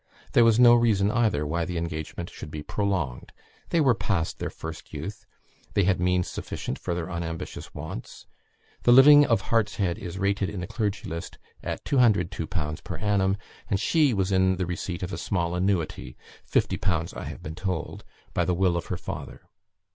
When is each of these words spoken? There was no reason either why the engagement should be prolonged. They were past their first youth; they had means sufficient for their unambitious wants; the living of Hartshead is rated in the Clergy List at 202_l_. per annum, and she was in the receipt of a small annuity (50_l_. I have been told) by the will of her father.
There 0.33 0.43
was 0.43 0.59
no 0.59 0.73
reason 0.73 1.11
either 1.11 1.45
why 1.45 1.63
the 1.63 1.77
engagement 1.77 2.27
should 2.31 2.49
be 2.49 2.63
prolonged. 2.63 3.31
They 3.69 3.79
were 3.79 3.93
past 3.93 4.39
their 4.39 4.49
first 4.49 4.91
youth; 4.95 5.27
they 5.75 5.83
had 5.83 5.99
means 5.99 6.27
sufficient 6.27 6.79
for 6.79 6.95
their 6.95 7.11
unambitious 7.11 7.75
wants; 7.75 8.25
the 8.81 8.91
living 8.91 9.27
of 9.27 9.41
Hartshead 9.43 9.99
is 9.99 10.17
rated 10.17 10.49
in 10.49 10.59
the 10.59 10.65
Clergy 10.65 11.07
List 11.07 11.37
at 11.61 11.85
202_l_. 11.85 12.83
per 12.83 12.97
annum, 12.97 13.37
and 13.69 13.79
she 13.79 14.11
was 14.11 14.31
in 14.31 14.55
the 14.55 14.65
receipt 14.65 15.03
of 15.03 15.13
a 15.13 15.19
small 15.19 15.53
annuity 15.53 16.17
(50_l_. 16.51 17.15
I 17.15 17.25
have 17.25 17.43
been 17.43 17.53
told) 17.53 18.03
by 18.33 18.43
the 18.43 18.55
will 18.55 18.75
of 18.75 18.87
her 18.87 18.97
father. 18.97 19.41